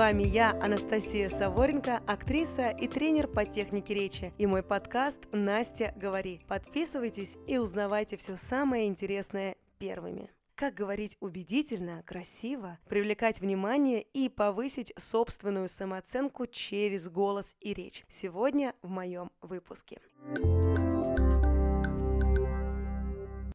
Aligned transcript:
вами 0.00 0.22
я, 0.22 0.52
Анастасия 0.62 1.28
Саворенко, 1.28 1.98
актриса 2.06 2.70
и 2.70 2.88
тренер 2.88 3.28
по 3.28 3.44
технике 3.44 3.92
речи, 3.92 4.32
и 4.38 4.46
мой 4.46 4.62
подкаст 4.62 5.28
«Настя, 5.30 5.92
говори». 5.94 6.40
Подписывайтесь 6.48 7.36
и 7.46 7.58
узнавайте 7.58 8.16
все 8.16 8.38
самое 8.38 8.86
интересное 8.86 9.56
первыми 9.78 10.30
как 10.54 10.74
говорить 10.74 11.16
убедительно, 11.20 12.02
красиво, 12.02 12.78
привлекать 12.86 13.40
внимание 13.40 14.02
и 14.02 14.28
повысить 14.28 14.92
собственную 14.96 15.70
самооценку 15.70 16.46
через 16.46 17.08
голос 17.08 17.56
и 17.60 17.72
речь. 17.72 18.04
Сегодня 18.08 18.74
в 18.82 18.90
моем 18.90 19.30
выпуске. 19.40 20.00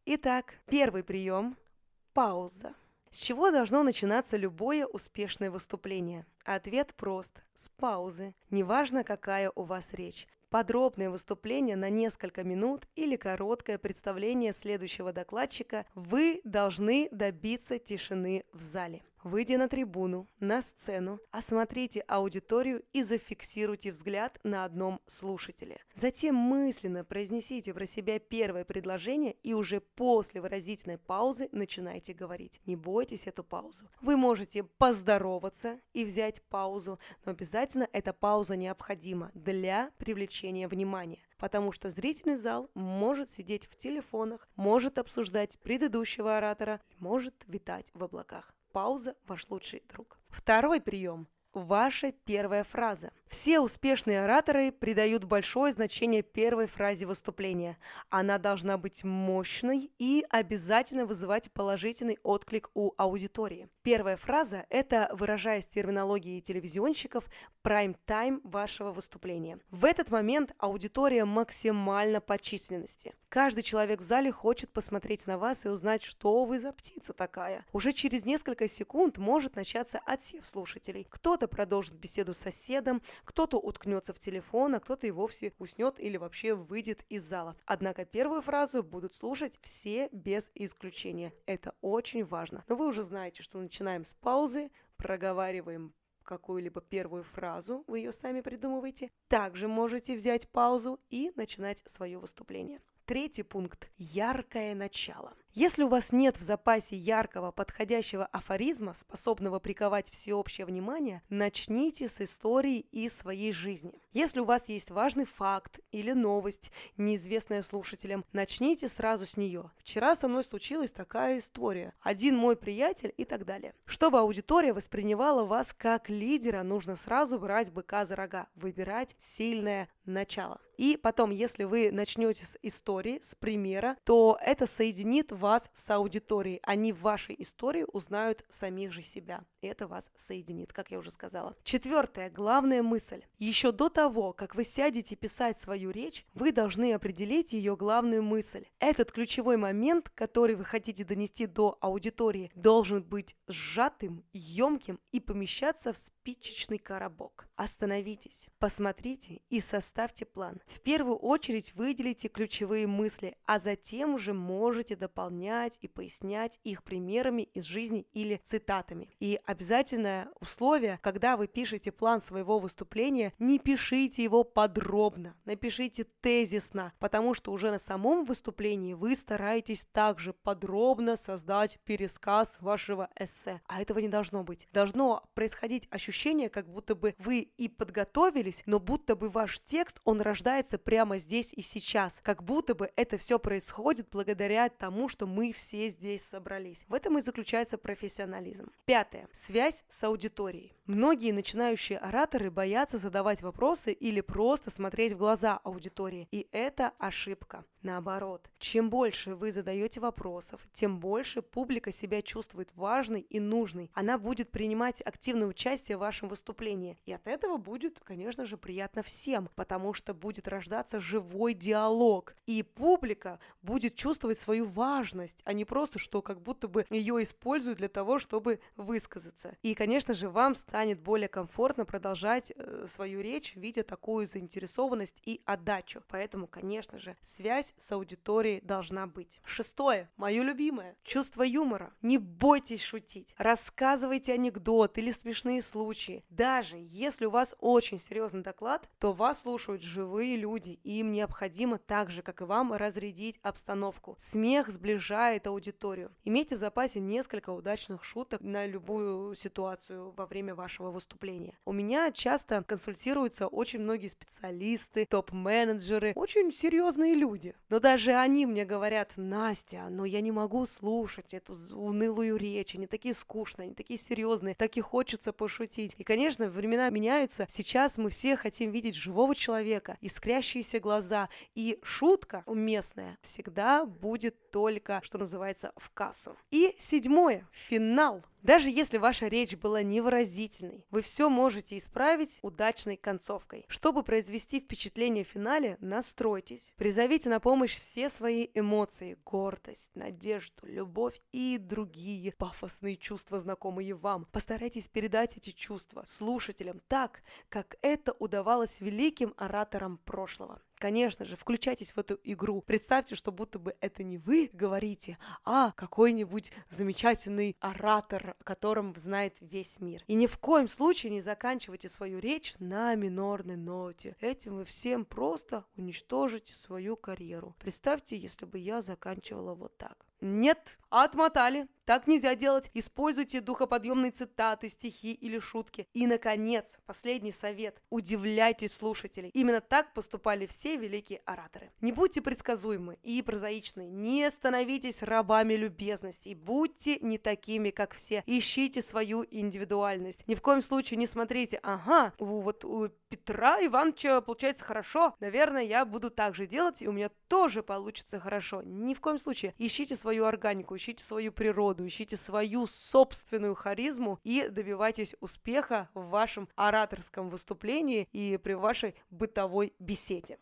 Итак, 0.05 0.55
первый 0.67 1.03
прием– 1.03 1.55
пауза. 2.13 2.73
С 3.11 3.19
чего 3.19 3.49
должно 3.49 3.83
начинаться 3.83 4.35
любое 4.35 4.87
успешное 4.87 5.51
выступление? 5.51 6.25
Ответ 6.45 6.93
прост– 6.93 7.43
с 7.55 7.69
паузы. 7.69 8.35
Неважно, 8.51 9.03
какая 9.03 9.51
у 9.55 9.63
вас 9.63 9.95
речь. 9.95 10.27
Подробное 10.51 11.09
выступление 11.09 11.75
на 11.75 11.89
несколько 11.89 12.43
минут 12.43 12.87
или 12.95 13.15
короткое 13.15 13.79
представление 13.79 14.53
следующего 14.53 15.11
докладчика 15.11 15.87
вы 15.95 16.41
должны 16.43 17.09
добиться 17.11 17.79
тишины 17.79 18.45
в 18.53 18.61
зале. 18.61 19.01
Выйдя 19.25 19.57
на 19.57 19.67
трибуну, 19.67 20.27
на 20.39 20.61
сцену, 20.61 21.19
осмотрите 21.31 22.01
аудиторию 22.01 22.83
и 22.93 23.01
зафиксируйте 23.01 23.91
взгляд 23.91 24.39
на 24.43 24.65
одном 24.65 25.01
слушателе. 25.07 25.79
Затем 25.95 26.35
мысленно 26.35 27.03
произнесите 27.03 27.73
про 27.73 27.87
себя 27.87 28.19
первое 28.19 28.65
предложение 28.65 29.35
и 29.41 29.55
уже 29.55 29.81
после 29.81 30.41
выразительной 30.41 30.99
паузы 30.99 31.49
начинайте 31.51 32.13
говорить. 32.13 32.61
Не 32.67 32.75
бойтесь 32.75 33.25
эту 33.25 33.43
паузу. 33.43 33.89
Вы 33.99 34.15
можете 34.15 34.61
поздороваться 34.61 35.79
и 35.93 36.05
взять 36.05 36.43
паузу, 36.43 36.99
но 37.25 37.31
обязательно 37.31 37.89
эта 37.93 38.13
пауза 38.13 38.55
необходима 38.55 39.31
для 39.33 39.89
привлечения 39.97 40.67
внимания 40.67 41.25
потому 41.37 41.73
что 41.73 41.89
зрительный 41.89 42.37
зал 42.37 42.71
может 42.75 43.29
сидеть 43.29 43.67
в 43.67 43.75
телефонах, 43.75 44.47
может 44.55 44.97
обсуждать 44.97 45.59
предыдущего 45.59 46.37
оратора, 46.37 46.79
может 46.97 47.35
витать 47.47 47.91
в 47.93 48.03
облаках. 48.03 48.55
Пауза– 48.75 49.15
ваш 49.27 49.49
лучший 49.49 49.83
друг. 49.87 50.19
Второй 50.29 50.81
прием– 50.81 51.27
ваша 51.53 52.11
первая 52.11 52.65
фраза– 52.65 53.13
все 53.29 53.59
успешные 53.59 54.23
ораторы 54.23 54.71
придают 54.71 55.23
большое 55.23 55.71
значение 55.71 56.21
первой 56.21 56.67
фразе 56.67 57.05
выступления. 57.05 57.77
Она 58.09 58.37
должна 58.37 58.77
быть 58.77 59.03
мощной 59.03 59.91
и 59.97 60.25
обязательно 60.29 61.05
вызывать 61.05 61.51
положительный 61.51 62.17
отклик 62.23 62.69
у 62.73 62.93
аудитории. 62.97 63.67
Первая 63.81 64.17
фраза– 64.17 64.65
это, 64.69 65.09
выражаясь 65.13 65.65
терминологией 65.65 66.41
телевизионщиков, 66.41 67.25
прайм-тайм 67.61 68.41
вашего 68.43 68.91
выступления. 68.91 69.59
В 69.71 69.85
этот 69.85 70.11
момент 70.11 70.53
аудитория 70.59 71.25
максимально 71.25 72.21
по 72.21 72.37
численности. 72.37 73.13
Каждый 73.29 73.63
человек 73.63 73.99
в 73.99 74.03
зале 74.03 74.31
хочет 74.31 74.71
посмотреть 74.71 75.27
на 75.27 75.37
вас 75.37 75.65
и 75.65 75.69
узнать, 75.69 76.03
что 76.03 76.45
вы 76.45 76.57
за 76.59 76.71
птица 76.71 77.13
такая. 77.13 77.65
Уже 77.73 77.91
через 77.91 78.23
несколько 78.23 78.67
секунд 78.67 79.17
может 79.17 79.55
начаться 79.55 79.99
отсев 80.05 80.45
слушателей. 80.45 81.05
Кто-то 81.09 81.47
продолжит 81.47 81.95
беседу 81.95 82.33
с 82.33 82.37
соседом, 82.37 83.01
кто-то 83.25 83.57
уткнется 83.57 84.13
в 84.13 84.19
телефон, 84.19 84.75
а 84.75 84.79
кто-то 84.79 85.07
и 85.07 85.11
вовсе 85.11 85.53
уснет 85.59 85.99
или 85.99 86.17
вообще 86.17 86.53
выйдет 86.53 87.03
из 87.09 87.23
зала. 87.23 87.55
Однако 87.65 88.05
первую 88.05 88.41
фразу 88.41 88.83
будут 88.83 89.13
слушать 89.13 89.59
все 89.61 90.09
без 90.11 90.51
исключения. 90.55 91.33
Это 91.45 91.75
очень 91.81 92.23
важно. 92.23 92.63
Но 92.67 92.75
вы 92.75 92.87
уже 92.87 93.03
знаете, 93.03 93.43
что 93.43 93.59
начинаем 93.59 94.05
с 94.05 94.13
паузы, 94.13 94.71
проговариваем 94.97 95.93
какую-либо 96.23 96.81
первую 96.81 97.23
фразу, 97.23 97.83
вы 97.87 97.99
ее 97.99 98.11
сами 98.11 98.41
придумываете. 98.41 99.11
Также 99.27 99.67
можете 99.67 100.15
взять 100.15 100.49
паузу 100.49 100.99
и 101.09 101.31
начинать 101.35 101.83
свое 101.85 102.17
выступление. 102.17 102.81
Третий 103.05 103.43
пункт– 103.43 103.91
яркое 103.97 104.73
начало. 104.73 105.35
Если 105.55 105.83
у 105.83 105.87
вас 105.87 106.11
нет 106.11 106.37
в 106.37 106.41
запасе 106.41 106.97
яркого, 106.97 107.49
подходящего 107.49 108.25
афоризма, 108.25 108.93
способного 108.93 109.59
приковать 109.59 110.09
всеобщее 110.09 110.65
внимание, 110.65 111.21
начните 111.29 112.09
с 112.09 112.19
истории 112.19 112.79
из 112.91 113.15
своей 113.15 113.53
жизни. 113.53 113.93
Если 114.11 114.41
у 114.41 114.43
вас 114.43 114.67
есть 114.67 114.91
важный 114.91 115.23
факт 115.23 115.79
или 115.93 116.11
новость, 116.11 116.73
неизвестная 116.97 117.61
слушателям, 117.61 118.25
начните 118.33 118.89
сразу 118.89 119.25
с 119.25 119.37
нее. 119.37 119.71
Вчера 119.77 120.15
со 120.15 120.27
мной 120.27 120.43
случилась 120.43 120.91
такая 120.91 121.37
история. 121.37 121.93
Один 122.01 122.35
мой 122.35 122.57
приятель 122.57 123.13
и 123.15 123.23
так 123.23 123.45
далее. 123.45 123.73
Чтобы 123.85 124.19
аудитория 124.19 124.73
воспринимала 124.73 125.45
вас 125.45 125.73
как 125.73 126.09
лидера, 126.09 126.63
нужно 126.63 126.97
сразу 126.97 127.39
брать 127.39 127.71
быка 127.71 128.05
за 128.05 128.17
рога, 128.17 128.47
выбирать 128.55 129.15
сильное 129.19 129.87
начало. 130.03 130.59
И 130.77 130.97
потом, 131.01 131.31
если 131.31 131.63
вы 131.63 131.89
начнете 131.91 132.45
с 132.45 132.57
истории, 132.61 133.19
с 133.21 133.33
примера, 133.35 133.95
то 134.03 134.37
это 134.41 134.67
соединит 134.67 135.31
вас 135.31 135.44
вас 135.45 135.69
с 135.75 135.91
аудиторией. 135.91 136.59
Они 136.63 136.91
в 136.91 137.01
вашей 137.01 137.35
истории 137.37 137.85
узнают 137.93 138.43
самих 138.49 138.91
же 138.91 139.03
себя. 139.03 139.43
И 139.61 139.67
это 139.67 139.85
вас 139.85 140.09
соединит, 140.15 140.73
как 140.73 140.89
я 140.89 140.97
уже 140.97 141.11
сказала. 141.11 141.55
Четвертая, 141.63 142.31
главная 142.31 142.81
мысль. 142.81 143.21
Еще 143.37 143.71
до 143.71 143.89
того, 143.89 144.33
как 144.33 144.55
вы 144.55 144.63
сядете 144.63 145.15
писать 145.15 145.59
свою 145.59 145.91
речь, 145.91 146.25
вы 146.33 146.51
должны 146.51 146.93
определить 146.93 147.53
ее 147.53 147.75
главную 147.75 148.23
мысль. 148.23 148.65
Этот 148.79 149.11
ключевой 149.11 149.57
момент, 149.57 150.09
который 150.09 150.55
вы 150.55 150.65
хотите 150.65 151.05
донести 151.05 151.45
до 151.45 151.77
аудитории, 151.79 152.51
должен 152.55 153.03
быть 153.03 153.35
сжатым, 153.47 154.25
емким 154.33 154.99
и 155.11 155.19
помещаться 155.19 155.93
в 155.93 155.97
спичечный 155.97 156.79
коробок. 156.79 157.47
Остановитесь, 157.55 158.47
посмотрите 158.57 159.41
и 159.49 159.61
составьте 159.61 160.25
план. 160.25 160.59
В 160.65 160.79
первую 160.79 161.17
очередь 161.17 161.75
выделите 161.75 162.29
ключевые 162.29 162.87
мысли, 162.87 163.37
а 163.45 163.59
затем 163.59 164.15
уже 164.15 164.33
можете 164.33 164.95
дополнять 164.95 165.34
дополнять 165.35 165.77
и 165.81 165.87
пояснять 165.87 166.59
их 166.63 166.83
примерами 166.83 167.43
из 167.53 167.65
жизни 167.65 168.07
или 168.13 168.39
цитатами. 168.43 169.09
И 169.19 169.39
обязательное 169.45 170.29
условие, 170.39 170.99
когда 171.01 171.35
вы 171.37 171.47
пишете 171.47 171.91
план 171.91 172.21
своего 172.21 172.59
выступления, 172.59 173.33
не 173.39 173.59
пишите 173.59 174.23
его 174.23 174.43
подробно, 174.43 175.35
напишите 175.45 176.05
тезисно, 176.21 176.93
потому 176.99 177.33
что 177.33 177.51
уже 177.51 177.71
на 177.71 177.79
самом 177.79 178.23
выступлении 178.23 178.93
вы 178.93 179.15
стараетесь 179.15 179.85
также 179.85 180.33
подробно 180.33 181.15
создать 181.15 181.79
пересказ 181.83 182.57
вашего 182.61 183.09
эссе. 183.19 183.61
А 183.67 183.81
этого 183.81 183.99
не 183.99 184.09
должно 184.09 184.43
быть. 184.43 184.67
Должно 184.71 185.23
происходить 185.33 185.87
ощущение, 185.91 186.49
как 186.49 186.69
будто 186.69 186.95
бы 186.95 187.15
вы 187.17 187.39
и 187.39 187.67
подготовились, 187.67 188.63
но 188.65 188.79
будто 188.79 189.15
бы 189.15 189.29
ваш 189.29 189.59
текст, 189.59 189.99
он 190.05 190.21
рождается 190.21 190.77
прямо 190.77 191.17
здесь 191.17 191.53
и 191.53 191.61
сейчас. 191.61 192.21
Как 192.23 192.43
будто 192.43 192.75
бы 192.75 192.91
это 192.95 193.17
все 193.17 193.39
происходит 193.39 194.07
благодаря 194.11 194.69
тому, 194.69 195.09
что 195.09 195.24
что 195.25 195.27
мы 195.27 195.51
все 195.51 195.89
здесь 195.89 196.23
собрались. 196.23 196.85
В 196.87 196.93
этом 196.93 197.17
и 197.17 197.21
заключается 197.21 197.77
профессионализм. 197.77 198.71
Пятое. 198.85 199.27
Связь 199.33 199.83
с 199.89 200.03
аудиторией. 200.03 200.73
Многие 200.85 201.31
начинающие 201.31 201.97
ораторы 201.97 202.51
боятся 202.51 202.99
задавать 202.99 203.41
вопросы 203.41 203.91
или 203.91 204.21
просто 204.21 204.69
смотреть 204.69 205.13
в 205.13 205.17
глаза 205.17 205.59
аудитории, 205.63 206.27
и 206.31 206.47
это 206.51 206.91
ошибка. 206.99 207.65
Наоборот, 207.85 208.49
чем 208.57 208.89
больше 208.89 209.35
вы 209.35 209.51
задаете 209.51 209.99
вопросов, 209.99 210.67
тем 210.73 210.99
больше 210.99 211.43
публика 211.43 211.91
себя 211.91 212.23
чувствует 212.23 212.75
важной 212.75 213.21
и 213.21 213.39
нужной. 213.39 213.91
Она 213.93 214.17
будет 214.17 214.49
принимать 214.49 215.03
активное 215.05 215.45
участие 215.47 215.97
в 215.97 215.99
вашем 215.99 216.27
выступлении. 216.27 216.97
И 217.05 217.13
от 217.13 217.27
этого 217.27 217.57
будет, 217.57 217.99
конечно 217.99 218.47
же, 218.47 218.57
приятно 218.57 219.03
всем, 219.03 219.51
потому 219.53 219.93
что 219.93 220.15
будет 220.15 220.47
рождаться 220.47 220.99
живой 220.99 221.53
диалог. 221.53 222.35
И 222.47 222.63
публика 222.63 223.37
будет 223.61 223.93
чувствовать 223.93 224.39
свою 224.39 224.65
важность, 224.65 225.43
а 225.45 225.53
не 225.53 225.63
просто, 225.63 225.99
что 225.99 226.23
как 226.23 226.41
будто 226.41 226.67
бы 226.67 226.87
ее 226.89 227.21
используют 227.21 227.77
для 227.77 227.87
того, 227.87 228.17
чтобы 228.17 228.61
высказаться. 228.75 229.55
И, 229.61 229.75
конечно 229.75 230.15
же, 230.15 230.27
вам 230.27 230.55
станет 230.55 230.99
более 231.01 231.27
комфортно 231.27 231.85
продолжать 231.85 232.51
э, 232.55 232.85
свою 232.87 233.21
речь, 233.21 233.55
видя 233.55 233.83
такую 233.83 234.25
заинтересованность 234.25 235.21
и 235.23 235.39
отдачу. 235.45 236.01
Поэтому, 236.07 236.47
конечно 236.47 236.97
же, 236.97 237.15
связь 237.21 237.74
с 237.77 237.91
аудиторией 237.91 238.61
должна 238.61 239.07
быть. 239.07 239.39
Шестое, 239.43 240.09
мое 240.17 240.43
любимое, 240.43 240.95
чувство 241.03 241.43
юмора. 241.43 241.93
Не 242.01 242.17
бойтесь 242.17 242.83
шутить. 242.83 243.33
Рассказывайте 243.37 244.33
анекдот 244.33 244.97
или 244.97 245.11
смешные 245.11 245.61
случаи. 245.61 246.23
Даже 246.29 246.77
если 246.77 247.25
у 247.25 247.29
вас 247.29 247.55
очень 247.59 247.99
серьезный 247.99 248.43
доклад, 248.43 248.89
то 248.99 249.13
вас 249.13 249.41
слушают 249.41 249.81
живые 249.81 250.37
люди, 250.37 250.79
и 250.83 250.99
им 250.99 251.11
необходимо 251.11 251.77
так 251.77 252.09
же, 252.09 252.21
как 252.21 252.41
и 252.41 252.45
вам, 252.45 252.73
разрядить 252.73 253.39
обстановку. 253.41 254.17
Смех 254.19 254.69
сближает 254.69 255.47
аудиторию. 255.47 256.11
Имейте 256.23 256.55
в 256.55 256.59
запасе 256.59 256.99
несколько 256.99 257.51
удачных 257.51 258.03
шуток 258.03 258.41
на 258.41 258.65
любую 258.65 259.35
ситуацию 259.35 260.11
во 260.11 260.25
время 260.25 260.55
вашего 260.55 260.91
выступления. 260.91 261.57
У 261.65 261.71
меня 261.71 262.11
часто 262.11 262.63
консультируются 262.63 263.47
очень 263.47 263.79
многие 263.79 264.07
специалисты, 264.07 265.05
топ-менеджеры, 265.05 266.13
очень 266.15 266.51
серьезные 266.51 267.13
люди. 267.15 267.55
Но 267.69 267.79
даже 267.79 268.13
они 268.13 268.45
мне 268.45 268.65
говорят, 268.65 269.13
Настя, 269.15 269.87
но 269.89 270.05
я 270.05 270.21
не 270.21 270.31
могу 270.31 270.65
слушать 270.65 271.33
эту 271.33 271.55
унылую 271.71 272.37
речь, 272.37 272.75
они 272.75 272.87
такие 272.87 273.13
скучные, 273.13 273.65
они 273.65 273.73
такие 273.73 273.97
серьезные, 273.97 274.55
так 274.55 274.77
и 274.77 274.81
хочется 274.81 275.33
пошутить. 275.33 275.95
И, 275.97 276.03
конечно, 276.03 276.47
времена 276.47 276.89
меняются. 276.89 277.47
Сейчас 277.49 277.97
мы 277.97 278.09
все 278.09 278.35
хотим 278.35 278.71
видеть 278.71 278.95
живого 278.95 279.35
человека, 279.35 279.97
искрящиеся 280.01 280.79
глаза, 280.79 281.29
и 281.53 281.79
шутка 281.83 282.43
уместная 282.45 283.17
всегда 283.21 283.85
будет 283.85 284.51
только, 284.51 285.01
что 285.03 285.17
называется, 285.17 285.71
в 285.77 285.89
кассу. 285.91 286.35
И 286.51 286.75
седьмое, 286.79 287.47
финал. 287.51 288.23
Даже 288.45 288.69
если 288.69 288.99
ваша 288.99 289.25
речь 289.27 289.55
была 289.55 289.81
невыразительной, 289.81 290.85
вы 290.91 291.01
все 291.01 291.29
можете 291.29 291.79
исправить 291.79 292.37
удачной 292.43 292.95
концовкой. 292.95 293.65
Чтобы 293.69 294.03
произвести 294.03 294.59
впечатление 294.59 295.25
в 295.25 295.29
финале, 295.29 295.77
настройтесь. 295.79 296.71
Призовите 296.75 297.27
на 297.29 297.39
помощь 297.39 297.79
все 297.79 298.07
свои 298.07 298.49
эмоции, 298.53 299.17
гордость, 299.25 299.95
надежду, 299.95 300.67
любовь 300.67 301.19
и 301.31 301.57
другие 301.59 302.33
пафосные 302.33 302.97
чувства, 302.97 303.39
знакомые 303.39 303.95
вам. 303.95 304.27
Постарайтесь 304.31 304.89
передать 304.89 305.37
эти 305.37 305.49
чувства 305.49 306.03
слушателям 306.05 306.81
так, 306.87 307.23
как 307.49 307.77
это 307.81 308.11
удавалось 308.19 308.79
великим 308.79 309.33
ораторам 309.37 309.97
прошлого. 309.97 310.61
Конечно 310.85 311.25
же, 311.25 311.35
включайтесь 311.35 311.93
в 311.93 311.97
эту 311.97 312.19
игру. 312.23 312.61
Представьте, 312.61 313.15
что 313.15 313.31
будто 313.31 313.57
бы 313.57 313.75
это 313.81 314.03
не 314.03 314.19
вы 314.19 314.51
говорите, 314.53 315.17
а 315.43 315.71
какой-нибудь 315.71 316.51
замечательный 316.69 317.57
оратор, 317.59 318.35
о 318.39 318.43
котором 318.43 318.95
знает 318.95 319.35
весь 319.41 319.79
мир. 319.79 320.03
И 320.05 320.13
ни 320.13 320.27
в 320.27 320.37
коем 320.37 320.67
случае 320.67 321.11
не 321.11 321.21
заканчивайте 321.21 321.89
свою 321.89 322.19
речь 322.19 322.53
на 322.59 322.93
минорной 322.93 323.55
ноте. 323.55 324.15
Этим 324.21 324.57
вы 324.57 324.65
всем 324.65 325.05
просто 325.05 325.65
уничтожите 325.75 326.53
свою 326.53 326.95
карьеру. 326.97 327.55
Представьте, 327.57 328.15
если 328.15 328.45
бы 328.45 328.59
я 328.59 328.83
заканчивала 328.83 329.55
вот 329.55 329.75
так. 329.79 330.05
Нет, 330.21 330.77
отмотали. 330.89 331.67
Так 331.85 332.07
нельзя 332.07 332.33
делать. 332.33 332.71
Используйте 332.73 333.41
духоподъемные 333.41 334.11
цитаты, 334.11 334.69
стихи 334.69 335.13
или 335.13 335.37
шутки. 335.37 335.87
И, 335.93 336.07
наконец, 336.07 336.79
последний 336.87 337.31
совет. 337.31 337.79
Удивляйте 337.91 338.67
слушателей. 338.67 339.29
Именно 339.29 339.61
так 339.61 339.93
поступали 339.93 340.47
все 340.47 340.77
великие 340.77 341.21
ораторы. 341.25 341.69
Не 341.81 341.91
будьте 341.91 342.23
предсказуемы 342.23 342.97
и 343.03 343.21
прозаичны. 343.21 343.87
Не 343.87 344.31
становитесь 344.31 345.03
рабами 345.03 345.53
любезности. 345.53 346.33
Будьте 346.33 346.97
не 347.01 347.19
такими, 347.19 347.69
как 347.69 347.93
все. 347.93 348.23
Ищите 348.25 348.81
свою 348.81 349.23
индивидуальность. 349.29 350.27
Ни 350.27 350.33
в 350.33 350.41
коем 350.41 350.63
случае 350.63 350.97
не 350.97 351.05
смотрите, 351.05 351.59
ага, 351.61 352.13
у, 352.17 352.41
вот 352.41 352.65
у 352.65 352.89
Петра 353.09 353.63
Ивановича 353.63 354.21
получается 354.21 354.65
хорошо. 354.65 355.15
Наверное, 355.19 355.63
я 355.63 355.85
буду 355.85 356.09
так 356.09 356.33
же 356.33 356.47
делать, 356.47 356.81
и 356.81 356.87
у 356.87 356.91
меня 356.91 357.09
тоже 357.27 357.61
получится 357.61 358.19
хорошо. 358.19 358.63
Ни 358.63 358.95
в 358.95 359.01
коем 359.01 359.19
случае. 359.19 359.53
Ищите 359.59 359.95
свою 360.05 360.25
органику, 360.25 360.75
ищите 360.75 361.03
свою 361.03 361.31
природу, 361.31 361.87
ищите 361.87 362.15
свою 362.15 362.67
собственную 362.67 363.55
харизму 363.55 364.19
и 364.23 364.47
добивайтесь 364.47 365.15
успеха 365.19 365.89
в 365.95 366.09
вашем 366.09 366.47
ораторском 366.55 367.31
выступлении 367.31 368.07
и 368.13 368.37
при 368.37 368.53
вашей 368.53 368.93
бытовой 369.09 369.73
беседе. 369.79 370.37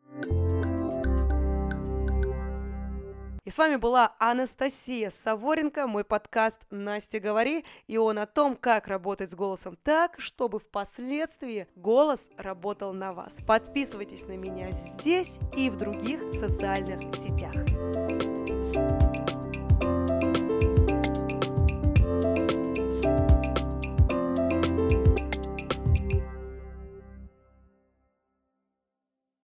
И 3.45 3.49
с 3.49 3.57
вами 3.57 3.77
была 3.77 4.15
Анастасия 4.19 5.09
Саворенко, 5.09 5.87
мой 5.87 6.03
подкаст 6.03 6.59
«Настя, 6.69 7.21
говори», 7.21 7.63
и 7.87 7.97
он 7.97 8.19
о 8.19 8.25
том, 8.25 8.57
как 8.57 8.87
работать 8.87 9.31
с 9.31 9.35
голосом 9.35 9.77
так, 9.81 10.19
чтобы 10.19 10.59
впоследствии 10.59 11.67
голос 11.75 12.31
работал 12.35 12.91
на 12.91 13.13
вас. 13.13 13.37
Подписывайтесь 13.47 14.25
на 14.27 14.35
меня 14.35 14.71
здесь 14.71 15.39
и 15.55 15.69
в 15.69 15.77
других 15.77 16.21
социальных 16.33 17.15
сетях. 17.15 18.32